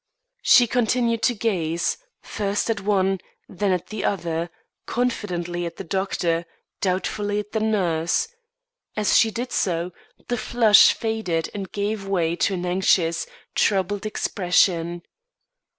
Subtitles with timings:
[0.41, 4.49] She continued to gaze, first at one, then at the other;
[4.87, 6.47] confidently at the doctor,
[6.79, 8.27] doubtfully at the nurse.
[8.97, 9.91] As she did so,
[10.27, 15.03] the flush faded and gave way to an anxious, troubled expression.